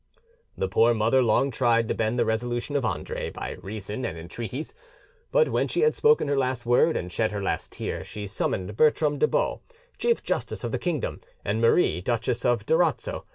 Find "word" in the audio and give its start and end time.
6.65-6.97